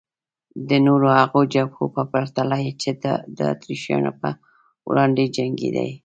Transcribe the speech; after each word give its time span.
د 0.69 0.71
نورو 0.85 1.07
هغو 1.19 1.41
جبهو 1.53 1.85
په 1.95 2.03
پرتله 2.11 2.57
چې 2.81 2.89
د 3.37 3.39
اتریشیانو 3.53 4.11
په 4.21 4.29
وړاندې 4.89 5.23
جنګېدې. 5.37 5.89